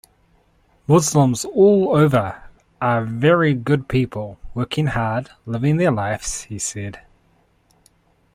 'Muslims 0.87 1.45
all 1.45 1.95
over 1.95 2.41
are 2.81 3.05
very 3.05 3.53
good 3.53 3.87
people, 3.87 4.39
working 4.55 4.87
hard, 4.87 5.29
living 5.45 5.77
their 5.77 5.91
lives,' 5.91 6.41
he 6.45 6.57
said. 6.57 7.01